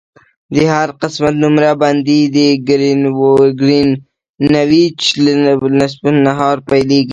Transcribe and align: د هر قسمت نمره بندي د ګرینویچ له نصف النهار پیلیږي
د 0.53 0.55
هر 0.73 0.89
قسمت 1.01 1.33
نمره 1.43 1.71
بندي 1.81 2.21
د 2.35 2.37
ګرینویچ 2.67 5.01
له 5.23 5.31
نصف 5.79 6.01
النهار 6.13 6.57
پیلیږي 6.69 7.09